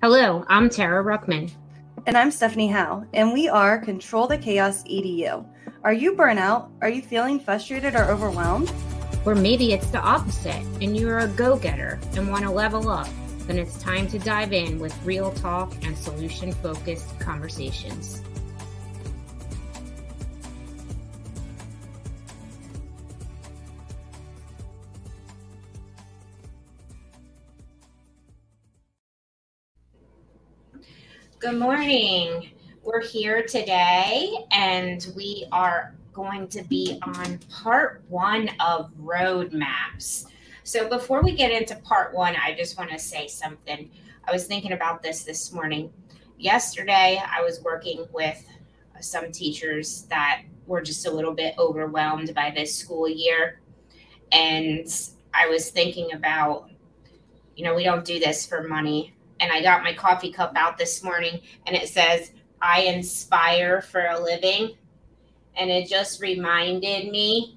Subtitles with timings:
[0.00, 1.50] Hello, I'm Tara Ruckman.
[2.06, 5.44] And I'm Stephanie Howe, and we are Control the Chaos EDU.
[5.82, 6.70] Are you burnout?
[6.80, 8.72] Are you feeling frustrated or overwhelmed?
[9.26, 13.08] Or maybe it's the opposite and you're a go getter and want to level up.
[13.48, 18.22] Then it's time to dive in with real talk and solution focused conversations.
[31.48, 32.50] Good morning.
[32.82, 40.26] We're here today and we are going to be on part one of roadmaps.
[40.64, 43.90] So, before we get into part one, I just want to say something.
[44.26, 45.90] I was thinking about this this morning.
[46.36, 48.46] Yesterday, I was working with
[49.00, 53.62] some teachers that were just a little bit overwhelmed by this school year.
[54.32, 54.86] And
[55.32, 56.68] I was thinking about,
[57.56, 60.78] you know, we don't do this for money and I got my coffee cup out
[60.78, 64.76] this morning and it says, I inspire for a living.
[65.56, 67.56] And it just reminded me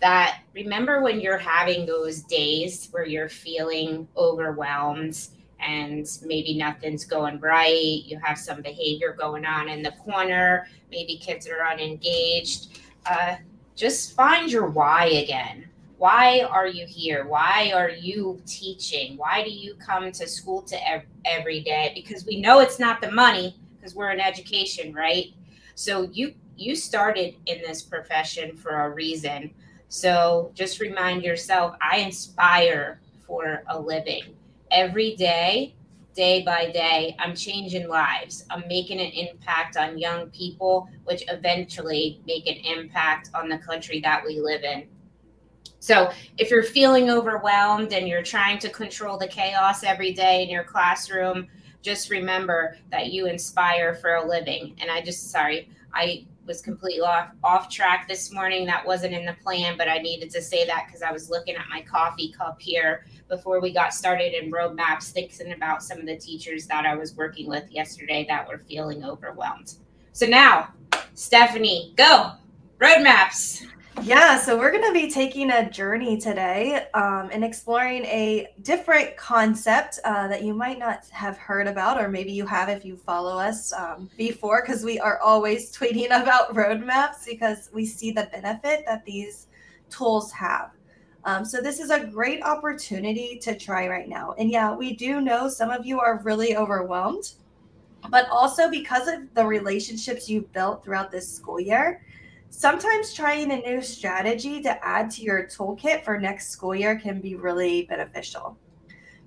[0.00, 5.28] that remember when you're having those days where you're feeling overwhelmed
[5.60, 11.18] and maybe nothing's going right, you have some behavior going on in the corner, maybe
[11.18, 12.80] kids are unengaged.
[13.04, 13.36] Uh,
[13.76, 15.69] just find your why again
[16.00, 17.26] why are you here?
[17.26, 19.18] Why are you teaching?
[19.18, 21.92] Why do you come to school to ev- every day?
[21.94, 25.26] Because we know it's not the money because we're in education right?
[25.74, 29.52] So you you started in this profession for a reason.
[29.88, 34.22] So just remind yourself i inspire for a living.
[34.70, 35.74] Every day
[36.14, 38.46] day by day i'm changing lives.
[38.48, 44.00] I'm making an impact on young people which eventually make an impact on the country
[44.00, 44.88] that we live in
[45.80, 50.50] so if you're feeling overwhelmed and you're trying to control the chaos every day in
[50.50, 51.48] your classroom,
[51.82, 54.76] just remember that you inspire for a living.
[54.80, 58.66] And I just, sorry, I was completely off, off track this morning.
[58.66, 61.56] That wasn't in the plan, but I needed to say that because I was looking
[61.56, 66.06] at my coffee cup here before we got started in roadmaps, thinking about some of
[66.06, 69.74] the teachers that I was working with yesterday that were feeling overwhelmed.
[70.12, 70.74] So now,
[71.14, 72.32] Stephanie, go
[72.78, 73.66] roadmaps.
[74.02, 79.14] Yeah, so we're going to be taking a journey today um, and exploring a different
[79.18, 82.96] concept uh, that you might not have heard about, or maybe you have if you
[82.96, 88.26] follow us um, before, because we are always tweeting about roadmaps because we see the
[88.32, 89.48] benefit that these
[89.90, 90.70] tools have.
[91.24, 94.34] Um, so, this is a great opportunity to try right now.
[94.38, 97.34] And yeah, we do know some of you are really overwhelmed,
[98.08, 102.00] but also because of the relationships you've built throughout this school year
[102.50, 107.20] sometimes trying a new strategy to add to your toolkit for next school year can
[107.20, 108.58] be really beneficial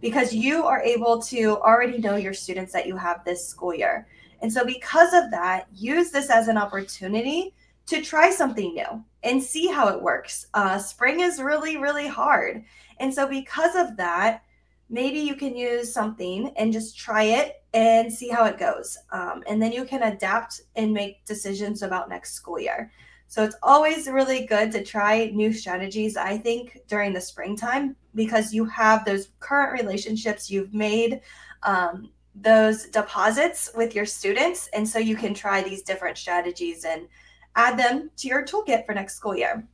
[0.01, 4.05] because you are able to already know your students that you have this school year.
[4.41, 7.53] And so, because of that, use this as an opportunity
[7.85, 10.47] to try something new and see how it works.
[10.53, 12.65] Uh, spring is really, really hard.
[12.99, 14.43] And so, because of that,
[14.89, 18.97] maybe you can use something and just try it and see how it goes.
[19.13, 22.91] Um, and then you can adapt and make decisions about next school year.
[23.27, 28.53] So it's always really good to try new strategies, I think, during the springtime because
[28.53, 31.21] you have those current relationships you've made,
[31.63, 34.69] um, those deposits with your students.
[34.73, 37.07] And so you can try these different strategies and
[37.55, 39.67] add them to your toolkit for next school year.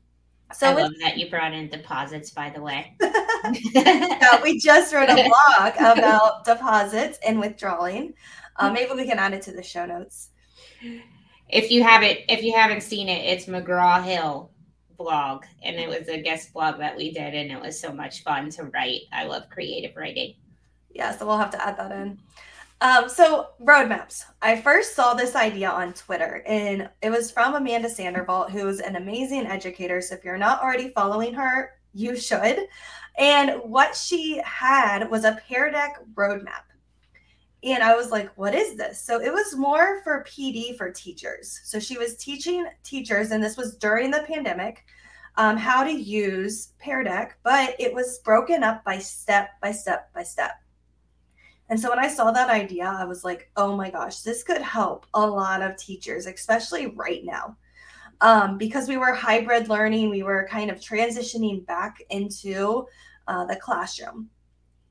[0.53, 2.95] So I love that you brought in deposits, by the way.
[3.73, 8.13] yeah, we just wrote a blog about deposits and withdrawing.
[8.55, 10.29] Uh, maybe we can add it to the show notes
[11.49, 14.51] if you haven't if you haven't seen it, it's McGraw Hill
[14.97, 18.23] blog, and it was a guest blog that we did, and it was so much
[18.23, 19.01] fun to write.
[19.11, 20.35] I love creative writing.
[20.91, 22.19] Yeah, so we'll have to add that in.
[22.81, 24.23] Um, so roadmaps.
[24.41, 28.79] I first saw this idea on Twitter, and it was from Amanda Sandervalt, who is
[28.79, 30.01] an amazing educator.
[30.01, 32.67] So if you're not already following her, you should.
[33.17, 36.63] And what she had was a Pear Deck roadmap.
[37.63, 39.01] And I was like, what is this?
[39.01, 41.59] So it was more for PD for teachers.
[41.65, 44.85] So she was teaching teachers, and this was during the pandemic,
[45.35, 50.13] um, how to use Pear Deck, but it was broken up by step by step
[50.13, 50.51] by step.
[51.69, 54.61] And so when I saw that idea, I was like, oh my gosh, this could
[54.61, 57.55] help a lot of teachers, especially right now.
[58.21, 62.85] Um, because we were hybrid learning, we were kind of transitioning back into
[63.27, 64.29] uh, the classroom.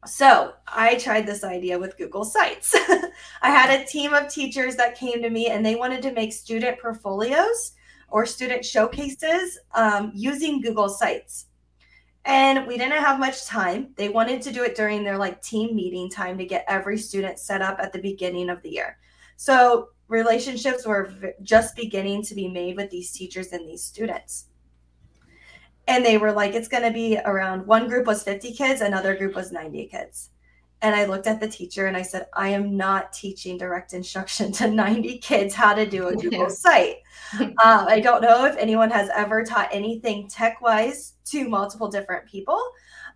[0.08, 2.74] So I tried this idea with Google Sites.
[3.42, 6.32] I had a team of teachers that came to me and they wanted to make
[6.32, 7.72] student portfolios
[8.08, 11.46] or student showcases um, using Google Sites.
[12.24, 13.90] And we didn't have much time.
[13.96, 17.38] They wanted to do it during their like team meeting time to get every student
[17.38, 18.98] set up at the beginning of the year.
[19.36, 21.12] So relationships were
[21.42, 24.46] just beginning to be made with these teachers and these students.
[25.88, 29.16] And they were like, it's going to be around one group was 50 kids, another
[29.16, 30.30] group was 90 kids.
[30.80, 34.52] And I looked at the teacher and I said, I am not teaching direct instruction
[34.58, 36.98] to 90 kids how to do a Google site.
[37.40, 42.26] Uh, I don't know if anyone has ever taught anything tech wise to multiple different
[42.26, 42.62] people,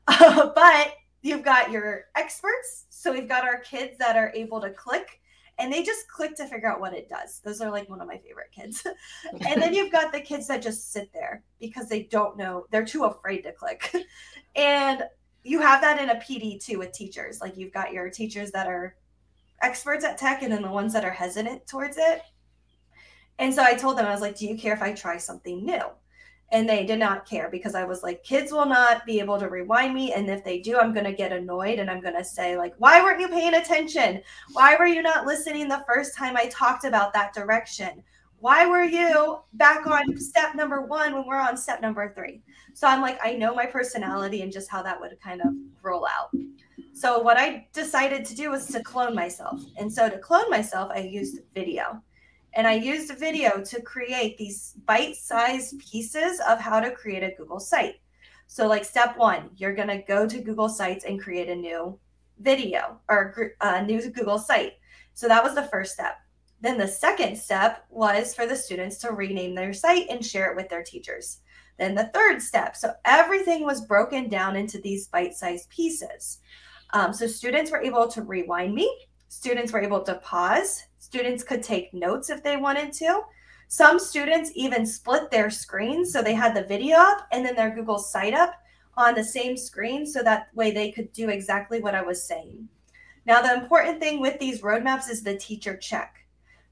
[0.09, 2.87] uh, but you've got your experts.
[2.91, 5.21] So we've got our kids that are able to click
[5.63, 7.41] and they just click to figure out what it does.
[7.45, 8.85] Those are like one of my favorite kids.
[9.49, 12.85] and then you've got the kids that just sit there because they don't know, they're
[12.85, 13.95] too afraid to click.
[14.57, 15.05] and
[15.45, 17.41] you have that in a PD too with teachers.
[17.41, 18.97] Like you've got your teachers that are
[19.63, 22.23] experts at tech and then the ones that are hesitant towards it.
[23.39, 25.65] And so I told them, I was like, Do you care if I try something
[25.65, 25.83] new?
[26.53, 29.49] And they did not care because I was like, kids will not be able to
[29.49, 30.13] rewind me.
[30.13, 32.75] And if they do, I'm going to get annoyed and I'm going to say, like,
[32.77, 34.21] why weren't you paying attention?
[34.53, 38.05] Why were you not listening the first time I talked about that direction?
[38.39, 42.43] Why were you back on step number one when we're on step number three?
[42.75, 45.49] So I'm like, I know my personality and just how that would kind of
[45.83, 46.31] roll out.
[46.93, 49.63] So what I decided to do was to clone myself.
[49.79, 52.03] And so to clone myself, I used video.
[52.55, 57.35] And I used a video to create these bite-sized pieces of how to create a
[57.37, 57.97] Google site.
[58.47, 61.99] So like step 1, you're going to go to Google Sites and create a new
[62.41, 64.75] video or a new Google site.
[65.15, 66.17] So that was the first step.
[66.61, 70.57] Then the second step was for the students to rename their site and share it
[70.57, 71.39] with their teachers.
[71.79, 72.77] Then the third step.
[72.77, 76.39] So everything was broken down into these bite sized pieces.
[76.93, 78.95] Um, so students were able to rewind me,
[79.29, 83.21] students were able to pause, students could take notes if they wanted to.
[83.69, 86.11] Some students even split their screens.
[86.11, 88.55] So they had the video up and then their Google site up
[88.97, 90.07] on the same screen.
[90.07, 92.67] So that way they could do exactly what I was saying.
[93.27, 96.17] Now, the important thing with these roadmaps is the teacher check.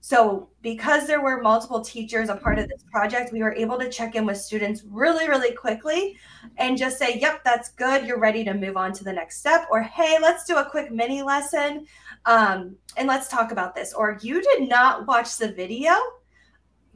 [0.02, 3.90] So, because there were multiple teachers a part of this project, we were able to
[3.90, 6.16] check in with students really, really quickly
[6.56, 8.06] and just say, Yep, that's good.
[8.06, 9.68] You're ready to move on to the next step.
[9.70, 11.86] Or, Hey, let's do a quick mini lesson
[12.26, 13.92] um, and let's talk about this.
[13.92, 15.92] Or, You did not watch the video.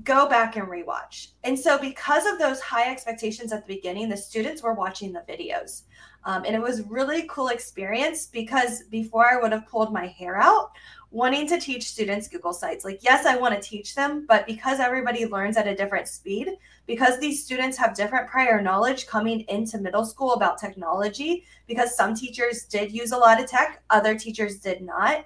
[0.03, 1.29] Go back and rewatch.
[1.45, 5.25] And so, because of those high expectations at the beginning, the students were watching the
[5.29, 5.83] videos.
[6.27, 10.37] Um, and it was really cool experience because before I would have pulled my hair
[10.37, 10.73] out
[11.15, 12.85] wanting to teach students Google Sites.
[12.85, 16.49] Like, yes, I want to teach them, but because everybody learns at a different speed,
[16.87, 22.17] because these students have different prior knowledge coming into middle school about technology, because some
[22.17, 25.25] teachers did use a lot of tech, other teachers did not.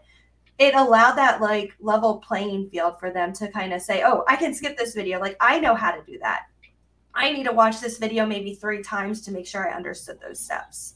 [0.59, 4.37] It allowed that like level playing field for them to kind of say, oh, I
[4.37, 5.19] can skip this video.
[5.19, 6.43] Like, I know how to do that.
[7.19, 10.39] I need to watch this video maybe three times to make sure I understood those
[10.39, 10.95] steps.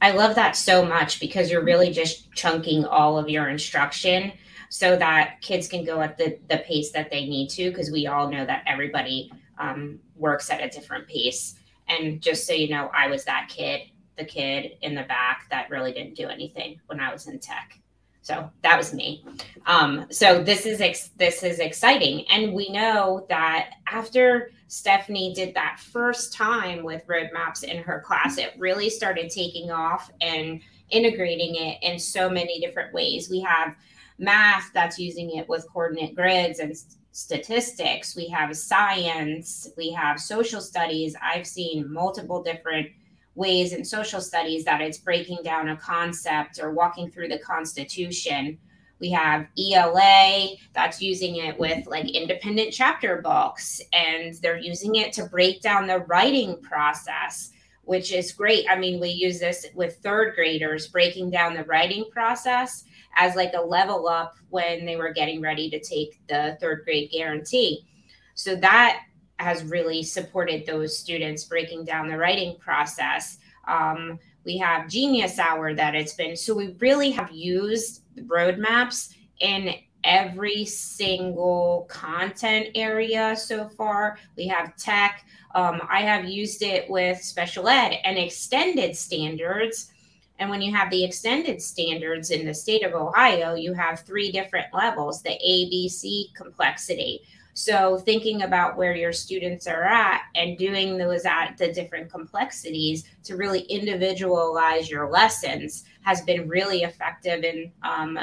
[0.00, 4.32] I love that so much because you're really just chunking all of your instruction
[4.70, 8.06] so that kids can go at the, the pace that they need to because we
[8.06, 11.56] all know that everybody um, works at a different pace.
[11.88, 13.82] And just so you know, I was that kid,
[14.16, 17.78] the kid in the back that really didn't do anything when I was in tech.
[18.22, 19.22] So that was me.
[19.66, 25.54] Um, so this is ex- this is exciting, and we know that after Stephanie did
[25.54, 31.54] that first time with roadmaps in her class, it really started taking off and integrating
[31.54, 33.30] it in so many different ways.
[33.30, 33.76] We have
[34.18, 36.76] math that's using it with coordinate grids and
[37.12, 38.16] statistics.
[38.16, 39.68] We have science.
[39.76, 41.14] We have social studies.
[41.22, 42.88] I've seen multiple different
[43.36, 48.58] ways in social studies that it's breaking down a concept or walking through the Constitution.
[49.00, 55.12] We have ELA that's using it with like independent chapter books, and they're using it
[55.14, 57.50] to break down the writing process,
[57.82, 58.66] which is great.
[58.70, 62.84] I mean, we use this with third graders, breaking down the writing process
[63.16, 67.10] as like a level up when they were getting ready to take the third grade
[67.12, 67.86] guarantee.
[68.34, 69.02] So that
[69.38, 73.38] has really supported those students breaking down the writing process.
[73.66, 76.36] Um, we have Genius Hour that it's been.
[76.36, 79.74] So we really have used roadmaps in
[80.04, 84.18] every single content area so far.
[84.36, 85.26] We have tech.
[85.54, 89.90] Um, I have used it with special ed and extended standards.
[90.38, 94.32] And when you have the extended standards in the state of Ohio, you have three
[94.32, 97.22] different levels the ABC complexity.
[97.54, 103.04] So thinking about where your students are at and doing those at the different complexities
[103.22, 108.18] to really individualize your lessons has been really effective in um,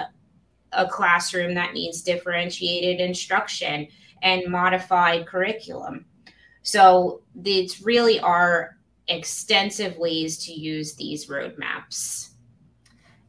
[0.74, 3.88] a classroom that needs differentiated instruction
[4.22, 6.06] and modified curriculum.
[6.64, 12.30] So it's really our extensive ways to use these roadmaps.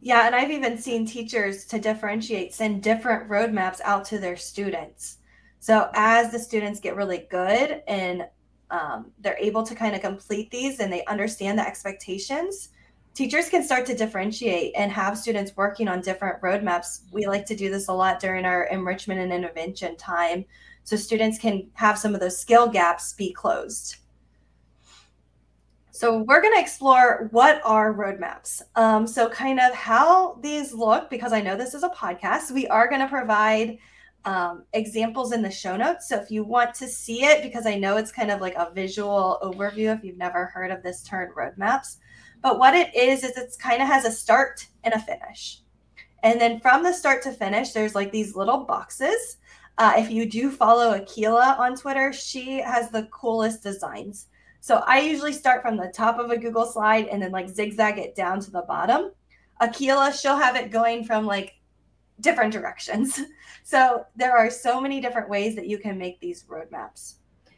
[0.01, 5.19] Yeah, and I've even seen teachers to differentiate send different roadmaps out to their students.
[5.63, 8.27] So as the students get really good and
[8.73, 12.71] um, they're able to kind of complete these and they understand the expectations,
[13.15, 17.03] teachers can start to differentiate and have students working on different roadmaps.
[17.13, 20.45] We like to do this a lot during our enrichment and intervention time
[20.83, 23.99] so students can have some of those skill gaps be closed.
[25.93, 28.63] So we're going to explore what are roadmaps.
[28.75, 32.67] Um, so kind of how these look, because I know this is a podcast, we
[32.67, 33.79] are going to provide
[34.25, 36.09] um, examples in the show notes.
[36.09, 38.71] So if you want to see it, because I know it's kind of like a
[38.73, 41.97] visual overview if you've never heard of this term roadmaps,
[42.41, 45.61] but what it is, is it's kind of has a start and a finish.
[46.23, 49.39] And then from the start to finish, there's like these little boxes.
[49.79, 54.29] Uh, if you do follow Akila on Twitter, she has the coolest designs.
[54.61, 57.99] So I usually start from the top of a Google slide and then like zigzag
[57.99, 59.11] it down to the bottom.
[59.61, 61.55] Akila, she'll have it going from like
[62.23, 63.21] different directions.
[63.65, 67.15] So there are so many different ways that you can make these roadmaps.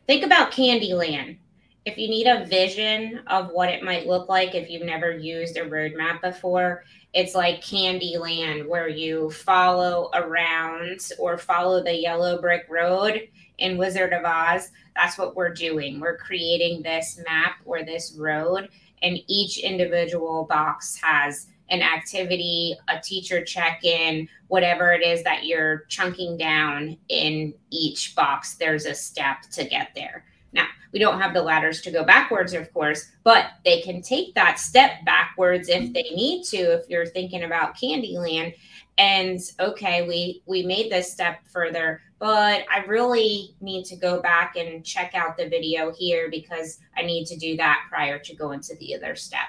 [0.06, 1.38] Think about Candyland.
[1.86, 5.56] If you need a vision of what it might look like if you've never used
[5.56, 12.66] a roadmap before, it's like Candyland, where you follow around or follow the yellow brick
[12.68, 13.28] road
[13.58, 14.70] in Wizard of Oz.
[14.96, 16.00] That's what we're doing.
[16.00, 18.68] We're creating this map or this road,
[19.02, 25.44] and each individual box has an activity, a teacher check in, whatever it is that
[25.44, 30.24] you're chunking down in each box, there's a step to get there.
[30.52, 34.34] Now, we don't have the ladders to go backwards, of course, but they can take
[34.34, 38.54] that step backwards if they need to, if you're thinking about Candyland.
[38.96, 44.54] And okay, we we made this step further, but I really need to go back
[44.54, 48.60] and check out the video here because I need to do that prior to going
[48.60, 49.48] to the other step.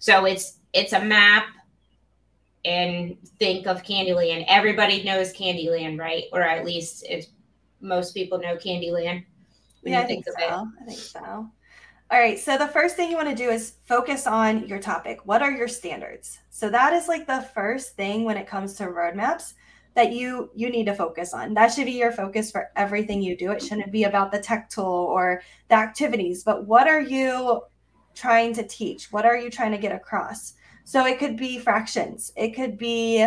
[0.00, 1.46] So it's it's a map
[2.64, 4.44] and think of Candyland.
[4.48, 6.24] Everybody knows Candyland, right?
[6.32, 7.28] Or at least it's
[7.80, 9.24] most people know Candyland.
[9.82, 10.66] yeah, I think, think so.
[10.80, 11.20] I think so.
[12.12, 12.38] All right.
[12.38, 15.20] So the first thing you want to do is focus on your topic.
[15.26, 16.40] What are your standards?
[16.50, 19.52] So that is like the first thing when it comes to roadmaps
[19.94, 21.54] that you you need to focus on.
[21.54, 23.52] That should be your focus for everything you do.
[23.52, 27.60] It shouldn't be about the tech tool or the activities, but what are you
[28.20, 29.10] trying to teach?
[29.10, 30.54] What are you trying to get across?
[30.84, 32.32] So it could be fractions.
[32.36, 33.26] It could be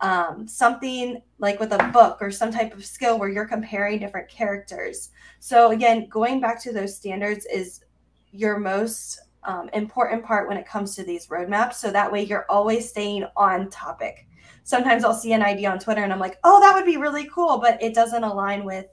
[0.00, 4.28] um, something like with a book or some type of skill where you're comparing different
[4.28, 5.10] characters.
[5.40, 7.84] So again, going back to those standards is
[8.32, 11.74] your most um, important part when it comes to these roadmaps.
[11.74, 14.26] So that way you're always staying on topic.
[14.64, 17.28] Sometimes I'll see an idea on Twitter and I'm like, oh, that would be really
[17.32, 18.86] cool, but it doesn't align with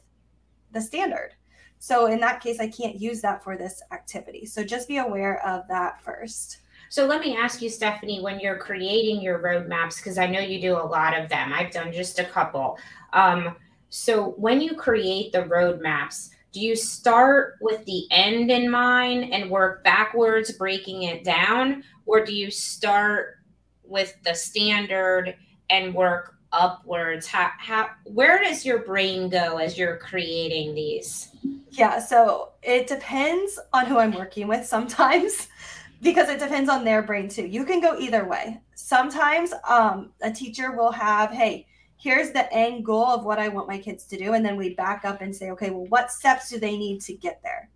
[0.72, 1.36] the standard.
[1.80, 4.46] So in that case, I can't use that for this activity.
[4.46, 6.60] So just be aware of that first.
[6.90, 10.62] So let me ask you, Stephanie, when you're creating your roadmaps, because I know you
[10.62, 12.78] do a lot of them, I've done just a couple.
[13.14, 13.56] Um,
[13.90, 19.52] so when you create the roadmaps, do you start with the end in mind and
[19.52, 21.84] work backwards, breaking it down?
[22.06, 23.36] Or do you start
[23.84, 25.36] with the standard
[25.70, 27.28] and work upwards?
[27.28, 31.30] How, how, where does your brain go as you're creating these?
[31.72, 35.48] Yeah, so it depends on who I'm working with sometimes
[36.02, 37.46] because it depends on their brain too.
[37.46, 38.62] You can go either way.
[38.76, 43.68] Sometimes um, a teacher will have, hey, here's the end goal of what I want
[43.68, 44.34] my kids to do.
[44.34, 47.14] And then we back up and say, okay, well, what steps do they need to
[47.14, 47.70] get there?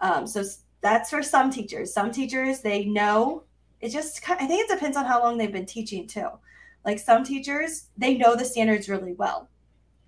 [0.00, 0.44] Um, so
[0.80, 1.92] that's for some teachers.
[1.92, 3.44] Some teachers, they know
[3.80, 6.28] it just, I think it depends on how long they've been teaching too.
[6.84, 9.48] Like some teachers, they know the standards really well.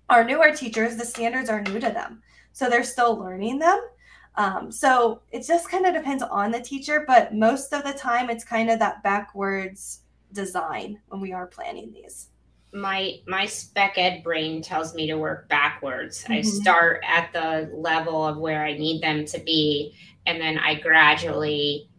[0.09, 2.21] Our newer teachers, the standards are new to them.
[2.53, 3.79] So they're still learning them.
[4.35, 8.29] Um, so it just kind of depends on the teacher, but most of the time
[8.29, 10.01] it's kind of that backwards
[10.33, 12.29] design when we are planning these.
[12.73, 16.23] My my spec ed brain tells me to work backwards.
[16.23, 16.33] Mm-hmm.
[16.33, 19.93] I start at the level of where I need them to be,
[20.25, 21.89] and then I gradually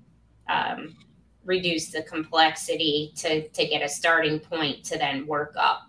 [0.49, 0.97] um,
[1.45, 5.89] reduce the complexity to to get a starting point to then work up.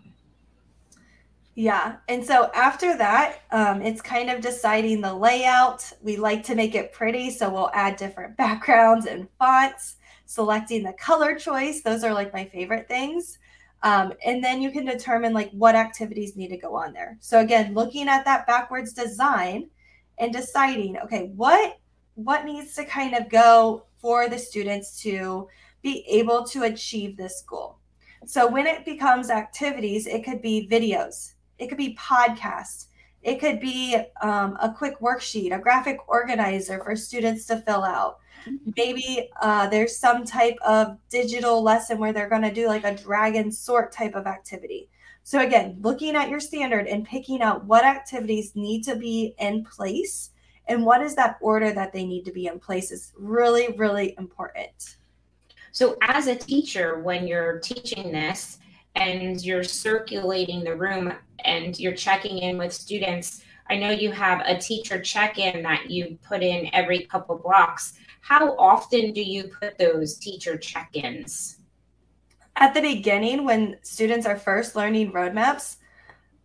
[1.55, 1.97] Yeah.
[2.07, 5.91] And so after that, um, it's kind of deciding the layout.
[6.01, 7.29] We like to make it pretty.
[7.29, 11.81] So we'll add different backgrounds and fonts, selecting the color choice.
[11.81, 13.37] Those are like my favorite things.
[13.83, 17.17] Um, and then you can determine like what activities need to go on there.
[17.19, 19.69] So again, looking at that backwards design
[20.17, 21.77] and deciding, okay, what
[22.15, 25.47] what needs to kind of go for the students to
[25.81, 27.77] be able to achieve this goal.
[28.25, 32.87] So when it becomes activities, it could be videos, it could be podcasts,
[33.23, 38.19] It could be um, a quick worksheet, a graphic organizer for students to fill out.
[38.75, 42.95] Maybe uh, there's some type of digital lesson where they're going to do like a
[42.95, 44.89] drag and sort type of activity.
[45.23, 49.63] So, again, looking at your standard and picking out what activities need to be in
[49.63, 50.31] place
[50.67, 54.15] and what is that order that they need to be in place is really, really
[54.17, 54.97] important.
[55.71, 58.59] So, as a teacher, when you're teaching this
[58.95, 64.41] and you're circulating the room and you're checking in with students, I know you have
[64.45, 67.93] a teacher check in that you put in every couple blocks.
[68.21, 71.57] How often do you put those teacher check ins?
[72.55, 75.77] At the beginning, when students are first learning roadmaps,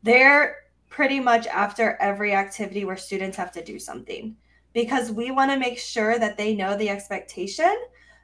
[0.03, 0.57] they're
[0.89, 4.37] pretty much after every activity where students have to do something
[4.73, 7.75] because we want to make sure that they know the expectation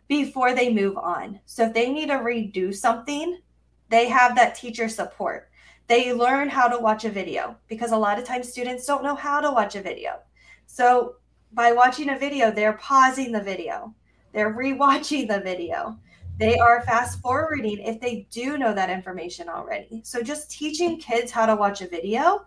[0.09, 1.41] before they move on.
[1.47, 3.41] So if they need to redo something,
[3.89, 5.51] they have that teacher support.
[5.87, 9.15] They learn how to watch a video because a lot of times students don't know
[9.15, 10.21] how to watch a video.
[10.67, 11.17] So
[11.53, 13.95] by watching a video, they're pausing the video,
[14.33, 15.99] they're rewatching the video.
[16.39, 20.01] They are fast forwarding if they do know that information already.
[20.05, 22.45] So, just teaching kids how to watch a video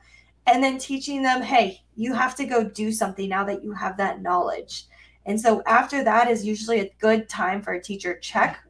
[0.48, 3.98] and then teaching them, hey, you have to go do something now that you have
[3.98, 4.86] that knowledge.
[5.26, 8.64] And so after that is usually a good time for a teacher check.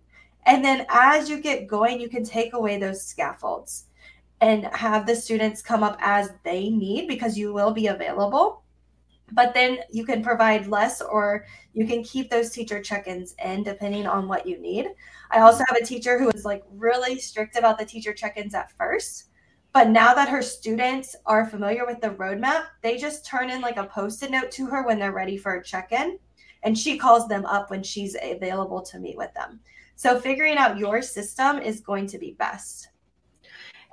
[0.48, 3.86] And then as you get going, you can take away those scaffolds
[4.42, 8.64] and have the students come up as they need because you will be available.
[9.34, 14.08] But then you can provide less or you can keep those teacher check-ins in depending
[14.08, 14.88] on what you need.
[15.32, 18.72] I also have a teacher who was like really strict about the teacher check-ins at
[18.72, 19.26] first.
[19.74, 23.78] But now that her students are familiar with the roadmap, they just turn in like
[23.78, 26.18] a post-it note to her when they're ready for a check-in
[26.64, 29.60] and she calls them up when she's available to meet with them.
[29.96, 32.90] So figuring out your system is going to be best.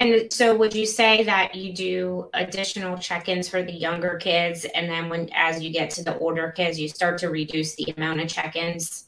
[0.00, 4.88] And so would you say that you do additional check-ins for the younger kids and
[4.88, 8.20] then when as you get to the older kids you start to reduce the amount
[8.20, 9.06] of check-ins?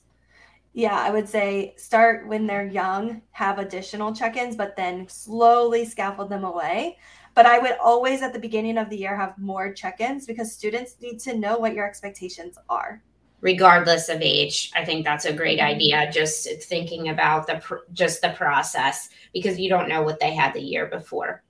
[0.72, 6.30] Yeah, I would say start when they're young, have additional check-ins but then slowly scaffold
[6.30, 6.98] them away.
[7.34, 10.96] But I would always at the beginning of the year have more check-ins because students
[11.00, 13.02] need to know what your expectations are
[13.40, 15.74] regardless of age i think that's a great mm-hmm.
[15.74, 17.60] idea just thinking about the
[17.92, 21.42] just the process because you don't know what they had the year before.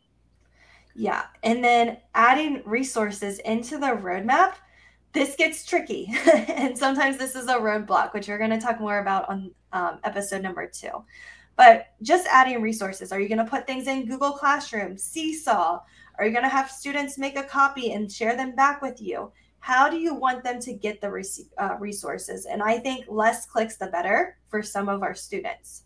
[0.97, 4.55] Yeah and then adding resources into the roadmap
[5.13, 6.13] this gets tricky
[6.49, 10.01] and sometimes this is a roadblock which we're going to talk more about on um,
[10.05, 11.05] episode number two.
[11.55, 15.81] But just adding resources are you going to put things in google classroom seesaw?
[16.19, 19.31] Are you going to have students make a copy and share them back with you
[19.61, 21.09] how do you want them to get the
[21.59, 22.47] uh, resources?
[22.47, 25.83] And I think less clicks, the better for some of our students.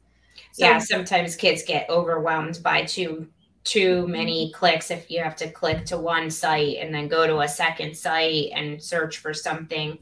[0.52, 3.28] So, yeah, sometimes kids get overwhelmed by too
[3.64, 7.40] too many clicks if you have to click to one site and then go to
[7.40, 9.98] a second site and search for something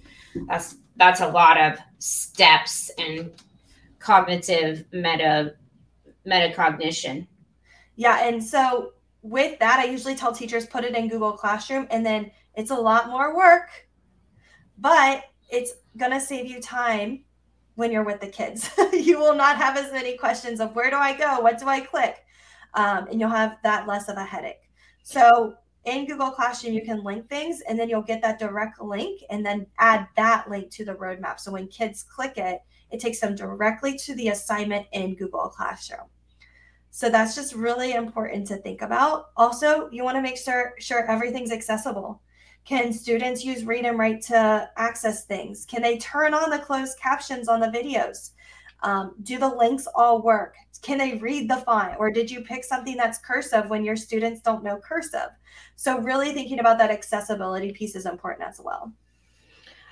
[0.47, 3.33] that's that's a lot of steps and
[3.99, 5.55] cognitive meta
[6.25, 7.27] metacognition
[7.97, 12.07] yeah and so with that i usually tell teachers put it in google classroom and
[12.07, 13.71] then it's a lot more work,
[14.79, 17.25] but it's going to save you time
[17.77, 18.69] when you're with the kids.
[18.93, 21.39] you will not have as many questions of where do I go?
[21.41, 22.17] What do I click?
[22.75, 24.69] Um, and you'll have that less of a headache.
[25.05, 29.23] So in Google Classroom, you can link things and then you'll get that direct link
[29.31, 31.39] and then add that link to the roadmap.
[31.39, 36.09] So when kids click it, it takes them directly to the assignment in Google Classroom.
[36.91, 39.27] So that's just really important to think about.
[39.37, 42.21] Also, you want to make sure sure everything's accessible.
[42.69, 45.65] Can students use read and write to access things?
[45.65, 48.33] Can they turn on the closed captions on the videos?
[48.83, 50.55] Um, do the links all work?
[50.83, 51.95] Can they read the font?
[51.99, 55.31] Or did you pick something that's cursive when your students don't know cursive?
[55.77, 58.93] So, really thinking about that accessibility piece is important as well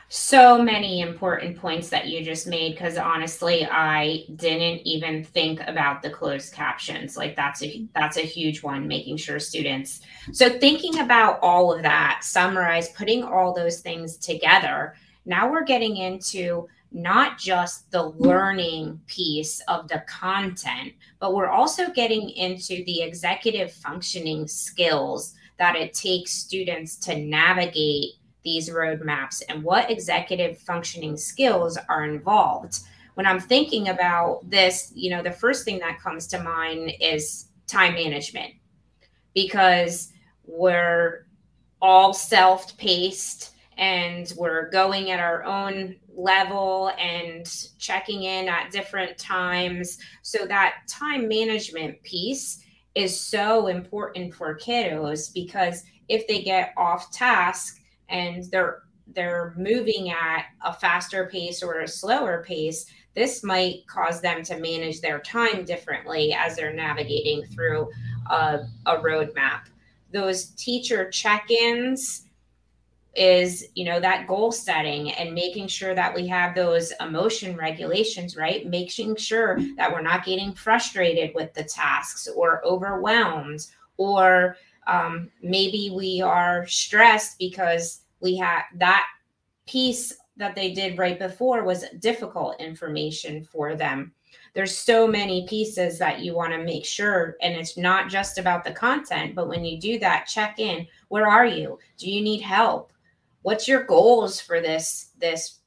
[0.09, 6.01] so many important points that you just made because honestly i didn't even think about
[6.01, 7.17] the closed captions.
[7.17, 11.83] Like that's a that's a huge one making sure students so thinking about all of
[11.83, 19.01] that summarize putting all those things together now we're getting into not just the learning
[19.07, 25.93] piece of the content but we're also getting into the executive functioning skills that it
[25.95, 28.13] takes students to navigate
[28.47, 32.79] these roadmaps and what executive functioning skills are involved.
[33.15, 37.49] When I'm thinking about this, you know, the first thing that comes to mind is
[37.67, 38.55] time management
[39.35, 40.13] because
[40.47, 41.27] we're
[41.83, 49.19] all self paced and we're going at our own level and checking in at different
[49.19, 49.99] times.
[50.23, 52.61] So that time management piece
[52.95, 60.11] is so important for kiddos because if they get off task and they're they're moving
[60.11, 65.21] at a faster pace or a slower pace, this might cause them to manage their
[65.21, 67.89] time differently as they're navigating through
[68.31, 69.63] a, a roadmap.
[70.13, 72.27] Those teacher check ins
[73.17, 78.37] is you know that goal setting and making sure that we have those emotion regulations
[78.37, 83.67] right making sure that we're not getting frustrated with the tasks or overwhelmed
[83.97, 89.07] or um, maybe we are stressed because we had that
[89.67, 94.13] piece that they did right before was difficult information for them.
[94.55, 98.65] There's so many pieces that you want to make sure and it's not just about
[98.65, 100.87] the content but when you do that check in.
[101.09, 101.79] Where are you?
[101.99, 102.93] Do you need help?
[103.43, 105.61] What's your goals for this this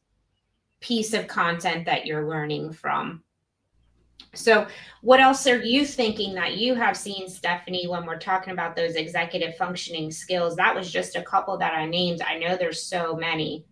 [0.80, 3.24] piece of content that you're learning from
[4.34, 4.68] so
[5.02, 8.96] what else are you thinking that you have seen stephanie when we're talking about those
[8.96, 10.56] executive functioning skills?
[10.56, 12.22] That was just a couple that i named.
[12.22, 13.66] I know there's so many.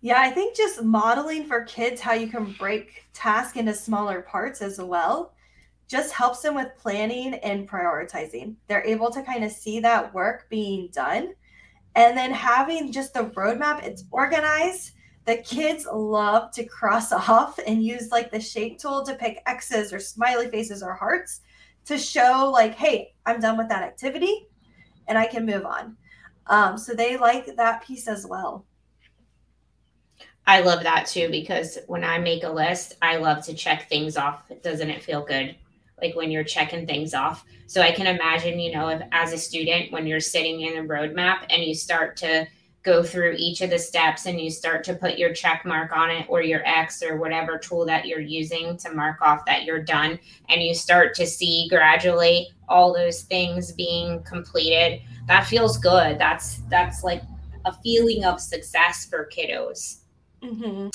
[0.00, 4.62] Yeah i think just modeling for kids how you can break task into smaller parts
[4.62, 5.34] as well
[5.88, 8.56] just helps them with planning and prioritizing.
[8.68, 11.34] They're able to kind of see that work being done.
[11.94, 14.92] And then having just the roadmap, it's organized.
[15.24, 19.92] The kids love to cross off and use like the shape tool to pick X's
[19.92, 21.40] or smiley faces or hearts
[21.86, 24.48] to show, like, hey, I'm done with that activity
[25.06, 25.96] and I can move on.
[26.46, 28.66] Um, so they like that piece as well.
[30.46, 34.16] I love that too because when I make a list, I love to check things
[34.16, 34.42] off.
[34.62, 35.56] Doesn't it feel good?
[36.00, 37.44] like when you're checking things off.
[37.66, 40.88] So I can imagine, you know, if as a student, when you're sitting in a
[40.88, 42.46] roadmap and you start to
[42.84, 46.10] go through each of the steps and you start to put your check mark on
[46.10, 49.82] it or your X or whatever tool that you're using to mark off that you're
[49.82, 50.18] done,
[50.50, 56.18] and you start to see gradually all those things being completed, that feels good.
[56.18, 57.22] That's that's like
[57.64, 60.00] a feeling of success for kiddos.
[60.42, 60.88] Mm-hmm.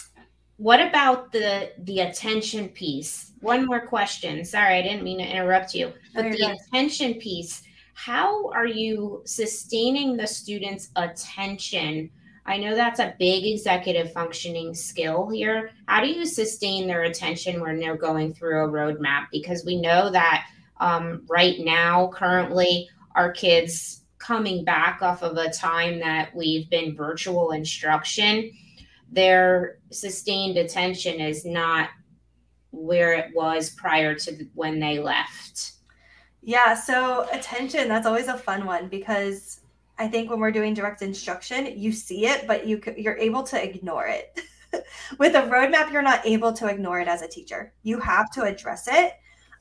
[0.57, 3.31] What about the the attention piece?
[3.39, 4.43] One more question.
[4.45, 5.93] Sorry, I didn't mean to interrupt you.
[6.13, 7.63] But the attention piece,
[8.05, 12.09] how are you sustaining the students' attention?
[12.45, 15.71] I know that's a big executive functioning skill here.
[15.87, 19.27] How do you sustain their attention when they're going through a roadmap?
[19.31, 20.47] Because we know that
[20.79, 26.95] um, right now, currently, our kids coming back off of a time that we've been
[26.95, 28.51] virtual instruction
[29.11, 31.89] their sustained attention is not
[32.71, 35.71] where it was prior to when they left.
[36.41, 39.59] Yeah, so attention, that's always a fun one because
[39.97, 43.61] I think when we're doing direct instruction, you see it, but you you're able to
[43.61, 44.39] ignore it.
[45.17, 47.73] With a roadmap, you're not able to ignore it as a teacher.
[47.83, 49.13] You have to address it.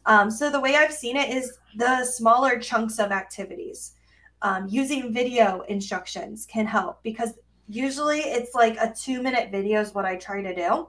[0.06, 3.94] Um, so the way I've seen it is the smaller chunks of activities.
[4.42, 7.34] Um, using video instructions can help because
[7.66, 10.88] usually it's like a two minute video is what I try to do.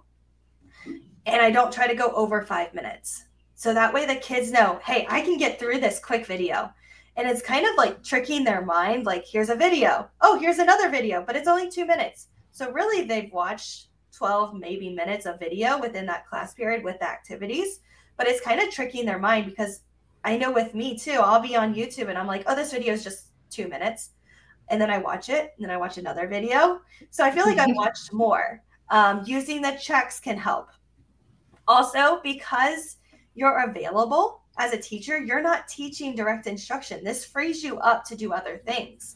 [1.26, 3.26] And I don't try to go over five minutes.
[3.60, 6.72] So that way the kids know, hey, I can get through this quick video.
[7.18, 10.10] And it's kind of like tricking their mind like, here's a video.
[10.22, 12.28] Oh, here's another video, but it's only two minutes.
[12.54, 17.10] So really they've watched 12 maybe minutes of video within that class period with the
[17.10, 17.82] activities.
[18.16, 19.82] But it's kind of tricking their mind because
[20.24, 22.94] I know with me too, I'll be on YouTube and I'm like, oh, this video
[22.94, 24.12] is just two minutes
[24.70, 26.80] and then I watch it, and then I watch another video.
[27.10, 28.64] So I feel like I've watched more.
[28.90, 30.70] Um, using the checks can help.
[31.68, 32.99] Also, because
[33.36, 37.04] you're available as a teacher, you're not teaching direct instruction.
[37.04, 39.16] This frees you up to do other things.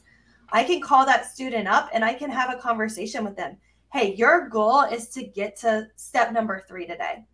[0.52, 3.58] I can call that student up and I can have a conversation with them.
[3.92, 7.26] Hey, your goal is to get to step number three today.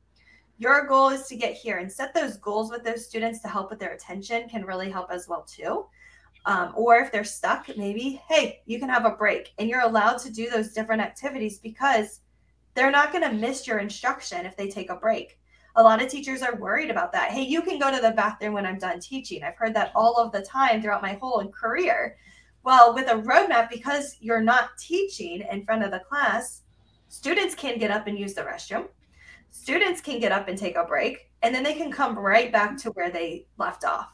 [0.58, 3.70] Your goal is to get here and set those goals with those students to help
[3.70, 5.86] with their attention can really help as well too.
[6.46, 10.18] Um, or if they're stuck, maybe, hey, you can have a break and you're allowed
[10.20, 12.22] to do those different activities because
[12.74, 15.40] they're not going to miss your instruction if they take a break.
[15.76, 17.32] A lot of teachers are worried about that.
[17.32, 19.44] Hey, you can go to the bathroom when I'm done teaching.
[19.44, 22.18] I've heard that all of the time throughout my whole career.
[22.64, 26.64] Well, with a roadmap, because you're not teaching in front of the class,
[27.08, 28.88] students can get up and use the restroom.
[29.52, 32.78] Students can get up and take a break, and then they can come right back
[32.78, 34.10] to where they left off.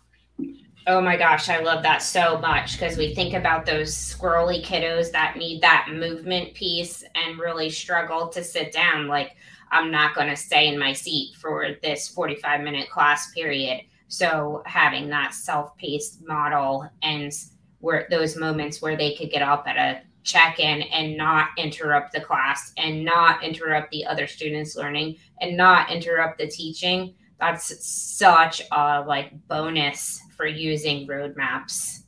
[0.87, 5.11] Oh my gosh, I love that so much because we think about those squirrely kiddos
[5.13, 9.07] that need that movement piece and really struggle to sit down.
[9.07, 9.35] Like,
[9.71, 13.81] I'm not going to stay in my seat for this 45 minute class period.
[14.07, 17.31] So, having that self paced model and
[17.79, 22.11] where those moments where they could get up at a check in and not interrupt
[22.11, 27.85] the class and not interrupt the other students learning and not interrupt the teaching that's
[27.85, 32.03] such a like bonus for using roadmaps.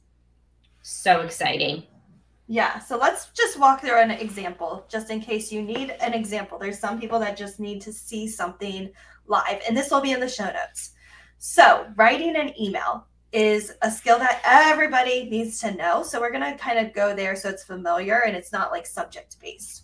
[0.82, 1.84] So exciting.
[2.47, 6.57] Yeah, so let's just walk through an example just in case you need an example.
[6.57, 8.89] There's some people that just need to see something
[9.27, 10.91] live, and this will be in the show notes.
[11.39, 16.03] So, writing an email is a skill that everybody needs to know.
[16.03, 18.88] So, we're going to kind of go there so it's familiar and it's not like
[18.88, 19.83] subject based.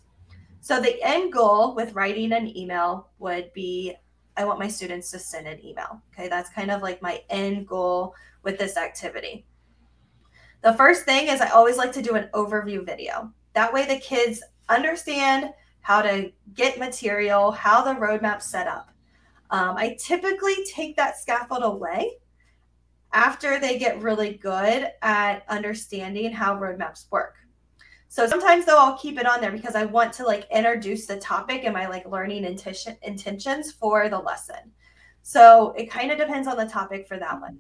[0.62, 3.94] So, the end goal with writing an email would be
[4.36, 6.02] I want my students to send an email.
[6.14, 9.46] Okay, that's kind of like my end goal with this activity.
[10.64, 13.32] The first thing is I always like to do an overview video.
[13.54, 18.90] That way the kids understand how to get material, how the roadmap's set up.
[19.50, 22.14] Um, I typically take that scaffold away
[23.12, 27.36] after they get really good at understanding how roadmaps work.
[28.08, 31.18] So sometimes though I'll keep it on there because I want to like introduce the
[31.18, 34.72] topic and my like learning intention intentions for the lesson.
[35.24, 37.60] So it kind of depends on the topic for that one.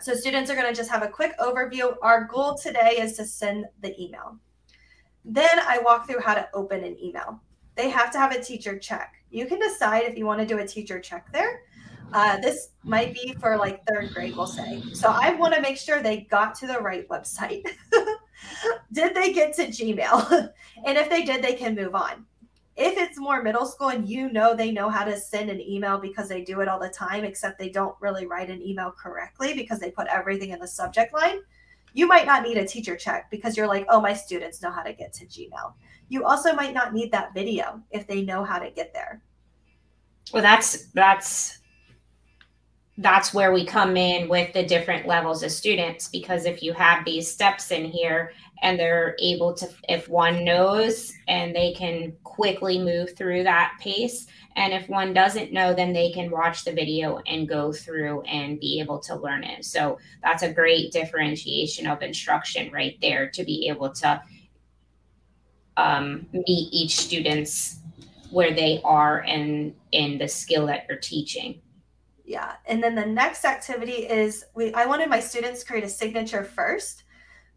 [0.00, 1.94] So students are going to just have a quick overview.
[2.02, 4.38] Our goal today is to send the email.
[5.24, 7.40] Then I walk through how to open an email.
[7.76, 9.14] They have to have a teacher check.
[9.30, 11.62] You can decide if you want to do a teacher check there.
[12.12, 14.82] Uh, this might be for like third grade, we'll say.
[14.92, 17.66] So I want to make sure they got to the right website.
[18.92, 20.52] did they get to Gmail?
[20.86, 22.26] and if they did, they can move on
[22.76, 25.98] if it's more middle school and you know they know how to send an email
[25.98, 29.54] because they do it all the time, except they don't really write an email correctly
[29.54, 31.38] because they put everything in the subject line,
[31.92, 34.82] you might not need a teacher check because you're like, oh, my students know how
[34.82, 35.72] to get to Gmail.
[36.08, 39.22] You also might not need that video if they know how to get there.
[40.32, 41.58] Well, that's that's
[42.98, 47.04] that's where we come in with the different levels of students because if you have
[47.04, 48.32] these steps in here
[48.64, 54.26] and they're able to if one knows and they can quickly move through that pace
[54.56, 58.58] and if one doesn't know then they can watch the video and go through and
[58.58, 63.44] be able to learn it so that's a great differentiation of instruction right there to
[63.44, 64.20] be able to
[65.76, 67.80] um, meet each student's
[68.30, 71.60] where they are and in the skill that you're teaching
[72.26, 72.54] yeah.
[72.64, 77.03] And then the next activity is we I wanted my students create a signature first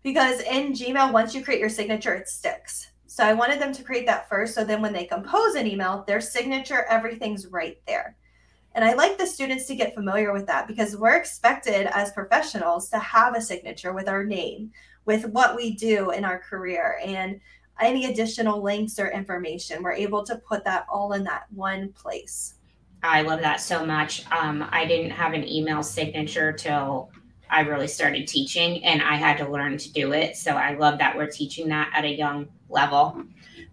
[0.04, 2.92] because in Gmail, once you create your signature, it sticks.
[3.06, 4.54] So I wanted them to create that first.
[4.54, 8.16] So then when they compose an email, their signature, everything's right there.
[8.76, 12.90] And I like the students to get familiar with that because we're expected as professionals
[12.90, 14.72] to have a signature with our name,
[15.06, 17.40] with what we do in our career, and
[17.80, 19.82] any additional links or information.
[19.82, 22.54] We're able to put that all in that one place.
[23.04, 24.30] I love that so much.
[24.32, 27.10] Um, I didn't have an email signature till
[27.50, 30.38] I really started teaching, and I had to learn to do it.
[30.38, 33.24] So I love that we're teaching that at a young level.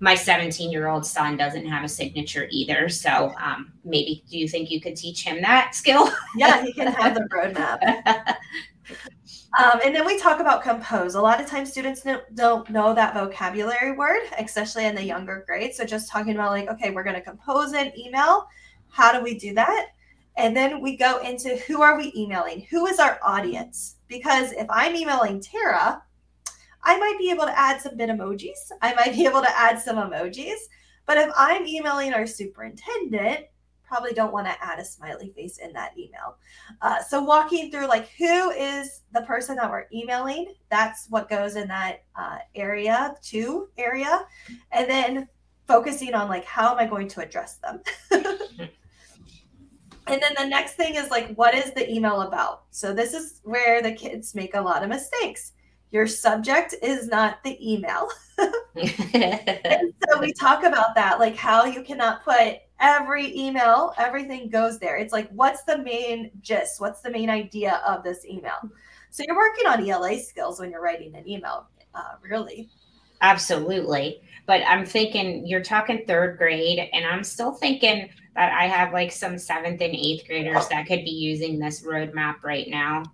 [0.00, 2.88] My 17 year old son doesn't have a signature either.
[2.88, 6.10] So um, maybe do you think you could teach him that skill?
[6.36, 8.36] yeah, he can have the roadmap.
[9.56, 11.14] Um, and then we talk about compose.
[11.14, 15.76] A lot of times students don't know that vocabulary word, especially in the younger grades.
[15.76, 18.48] So just talking about like, okay, we're going to compose an email
[18.94, 19.88] how do we do that?
[20.36, 22.66] And then we go into who are we emailing?
[22.70, 23.96] Who is our audience?
[24.08, 26.02] Because if I'm emailing Tara,
[26.82, 28.70] I might be able to add some Bitmojis.
[28.82, 30.58] I might be able to add some emojis.
[31.06, 33.46] But if I'm emailing our superintendent,
[33.86, 36.36] probably don't want to add a smiley face in that email.
[36.82, 41.56] Uh, so walking through like who is the person that we're emailing, that's what goes
[41.56, 44.26] in that uh, area two area,
[44.72, 45.28] and then
[45.66, 47.80] focusing on like how am I going to address them.
[50.06, 52.64] And then the next thing is like, what is the email about?
[52.70, 55.52] So this is where the kids make a lot of mistakes.
[55.90, 58.08] Your subject is not the email.
[58.76, 64.78] and so we talk about that, like how you cannot put every email, everything goes
[64.78, 64.96] there.
[64.96, 66.80] It's like, what's the main gist?
[66.80, 68.58] What's the main idea of this email?
[69.10, 72.68] So you're working on ELA skills when you're writing an email, uh, really.
[73.20, 74.20] Absolutely.
[74.46, 79.12] But I'm thinking you're talking third grade, and I'm still thinking that I have like
[79.12, 83.04] some seventh and eighth graders that could be using this roadmap right now.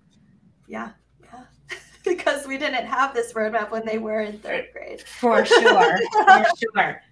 [0.66, 0.90] Yeah.
[1.22, 1.44] Yeah.
[2.04, 5.02] because we didn't have this roadmap when they were in third grade.
[5.02, 5.98] For sure.
[6.12, 7.02] For sure.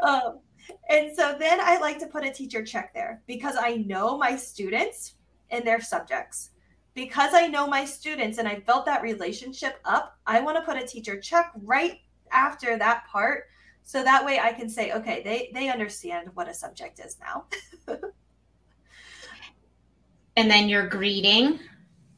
[0.00, 0.40] Um,
[0.88, 4.34] and so then I like to put a teacher check there because I know my
[4.36, 5.14] students
[5.50, 6.50] and their subjects.
[6.94, 10.82] Because I know my students and I built that relationship up, I want to put
[10.82, 12.00] a teacher check right
[12.32, 13.44] after that part
[13.88, 17.46] so that way I can say, okay, they they understand what a subject is now.
[20.36, 21.58] and then your greeting,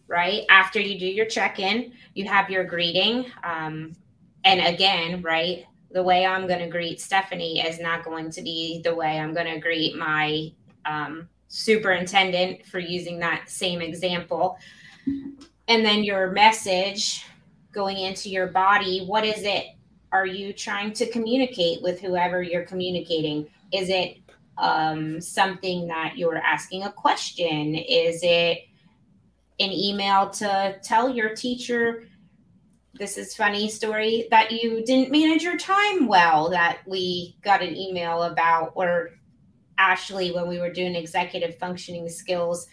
[0.09, 0.43] right?
[0.51, 3.27] After you do your check-in, you have your greeting.
[3.45, 3.93] Um,
[4.43, 8.81] and again, right, the way I'm going to greet Stephanie is not going to be
[8.83, 10.51] the way I'm going to greet my
[10.87, 14.59] um, superintendent for using that same example.
[15.69, 17.25] And then your message
[17.71, 19.67] going into your body, what is it?
[20.13, 23.47] Are you trying to communicate with whoever you're communicating?
[23.73, 24.19] Is it
[24.59, 27.75] um, something that you're asking a question?
[27.77, 28.59] Is it
[29.61, 32.05] an email to tell your teacher
[32.95, 37.75] this is funny story that you didn't manage your time well that we got an
[37.77, 39.11] email about or
[39.79, 42.67] ashley when we were doing executive functioning skills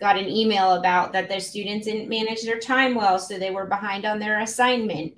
[0.00, 3.66] got an email about that their students didn't manage their time well so they were
[3.66, 5.12] behind on their assignment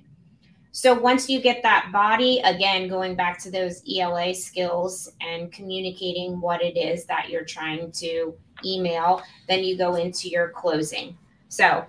[0.73, 6.41] so once you get that body again going back to those ela skills and communicating
[6.41, 11.17] what it is that you're trying to email then you go into your closing
[11.49, 11.85] so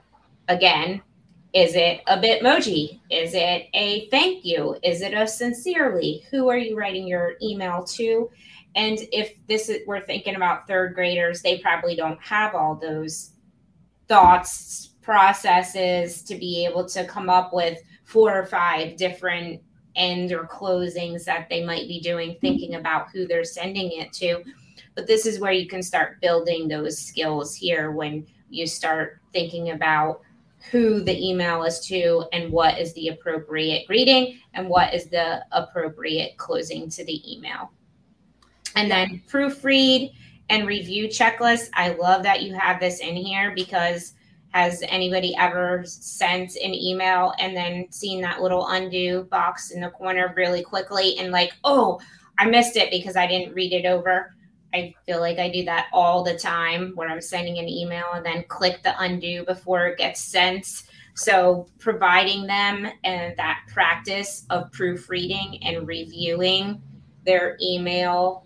[0.47, 1.01] again
[1.53, 2.99] is it a Bitmoji?
[3.11, 4.75] Is it a thank you?
[4.83, 6.25] Is it a sincerely?
[6.31, 8.31] Who are you writing your email to?
[8.75, 13.33] And if this is, we're thinking about third graders, they probably don't have all those
[14.07, 17.77] thoughts, processes to be able to come up with
[18.13, 19.59] four or five different
[19.95, 24.43] end or closings that they might be doing, thinking about who they're sending it to.
[24.93, 29.71] But this is where you can start building those skills here when you start thinking
[29.71, 30.21] about
[30.69, 35.43] who the email is to and what is the appropriate greeting and what is the
[35.51, 37.71] appropriate closing to the email.
[38.75, 40.11] And then proofread
[40.49, 41.69] and review checklist.
[41.73, 44.13] I love that you have this in here because
[44.53, 49.89] has anybody ever sent an email and then seen that little undo box in the
[49.89, 51.99] corner really quickly and like, oh,
[52.37, 54.33] I missed it because I didn't read it over?
[54.73, 58.25] I feel like I do that all the time where I'm sending an email and
[58.25, 60.83] then click the undo before it gets sent.
[61.15, 66.81] So providing them and that practice of proofreading and reviewing
[67.25, 68.45] their email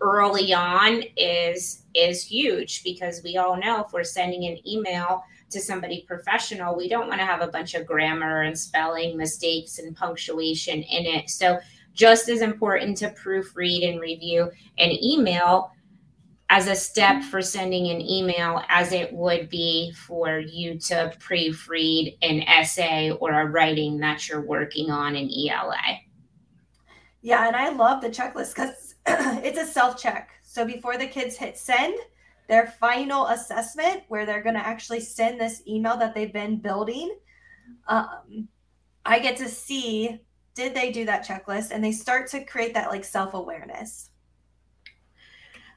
[0.00, 5.60] early on is is huge because we all know if we're sending an email to
[5.60, 9.96] somebody professional, we don't want to have a bunch of grammar and spelling mistakes and
[9.96, 11.30] punctuation in it.
[11.30, 11.58] So
[11.94, 15.72] just as important to proofread and review an email
[16.48, 22.16] as a step for sending an email as it would be for you to proofread
[22.22, 25.76] an essay or a writing that you're working on in ELA.
[27.22, 28.85] Yeah, and I love the checklist because
[29.44, 30.30] it's a self check.
[30.42, 31.98] So before the kids hit send,
[32.48, 37.16] their final assessment, where they're going to actually send this email that they've been building,
[37.88, 38.48] um,
[39.04, 40.20] I get to see
[40.54, 44.10] did they do that checklist and they start to create that like self-awareness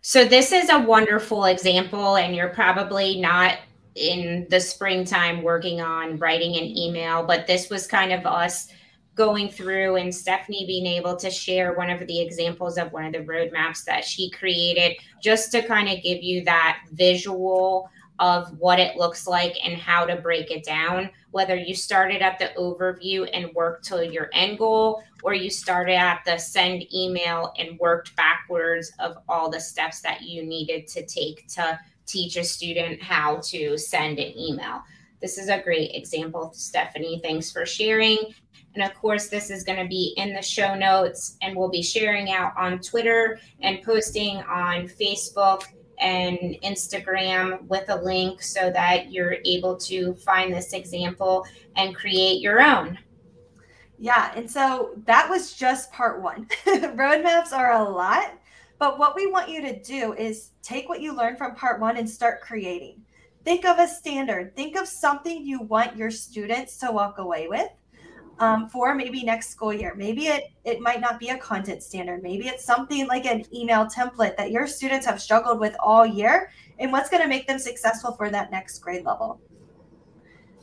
[0.01, 3.57] so this is a wonderful example and you're probably not
[3.95, 8.69] in the springtime working on writing an email but this was kind of us
[9.15, 13.11] going through and stephanie being able to share one of the examples of one of
[13.11, 18.79] the roadmaps that she created just to kind of give you that visual of what
[18.79, 21.09] it looks like and how to break it down.
[21.31, 25.95] Whether you started at the overview and worked to your end goal, or you started
[25.95, 31.05] at the send email and worked backwards of all the steps that you needed to
[31.05, 34.81] take to teach a student how to send an email.
[35.21, 37.19] This is a great example, Stephanie.
[37.23, 38.17] Thanks for sharing.
[38.75, 41.81] And of course, this is going to be in the show notes, and we'll be
[41.81, 45.63] sharing out on Twitter and posting on Facebook
[45.99, 52.41] and Instagram with a link so that you're able to find this example and create
[52.41, 52.97] your own.
[53.97, 56.47] Yeah, and so that was just part one.
[56.65, 58.33] Roadmaps are a lot,
[58.77, 61.97] but what we want you to do is take what you learned from part one
[61.97, 63.01] and start creating.
[63.49, 67.69] Think of a standard, think of something you want your students to walk away with
[68.37, 69.95] um, for maybe next school year.
[69.95, 72.21] Maybe it it might not be a content standard.
[72.21, 76.51] Maybe it's something like an email template that your students have struggled with all year,
[76.77, 79.41] and what's going to make them successful for that next grade level.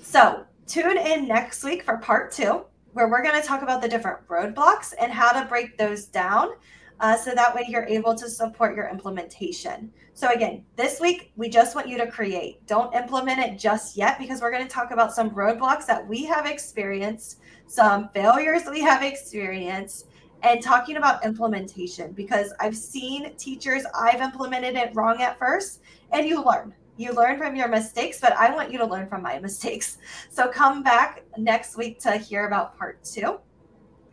[0.00, 3.88] So tune in next week for part two, where we're going to talk about the
[3.88, 6.50] different roadblocks and how to break those down.
[7.00, 9.92] Uh, so that way you're able to support your implementation.
[10.14, 12.66] So again, this week we just want you to create.
[12.66, 16.24] Don't implement it just yet because we're going to talk about some roadblocks that we
[16.24, 20.06] have experienced some failures we have experienced
[20.42, 25.80] and talking about implementation because I've seen teachers, I've implemented it wrong at first,
[26.12, 26.74] and you learn.
[26.98, 29.98] You learn from your mistakes, but I want you to learn from my mistakes.
[30.30, 33.38] So come back next week to hear about part two.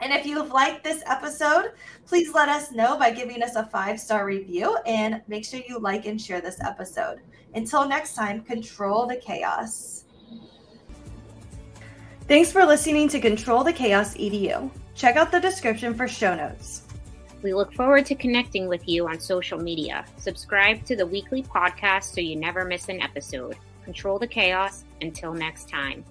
[0.02, 1.72] And if you've liked this episode,
[2.06, 5.80] please let us know by giving us a five star review and make sure you
[5.80, 7.20] like and share this episode.
[7.56, 10.06] Until next time, control the chaos.
[12.28, 14.72] Thanks for listening to Control the Chaos EDU.
[14.96, 16.84] Check out the description for show notes.
[17.42, 20.06] We look forward to connecting with you on social media.
[20.18, 23.58] Subscribe to the weekly podcast so you never miss an episode.
[23.84, 24.86] Control the chaos.
[25.02, 26.06] Until next time.